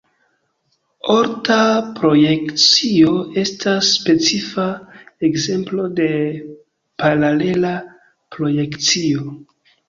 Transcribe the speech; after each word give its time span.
Orta 1.15 1.57
projekcio 1.99 3.11
estas 3.41 3.91
specifa 3.99 4.65
ekzemplo 5.29 5.85
de 6.01 6.09
paralela 7.05 7.75
projekcio. 8.39 9.29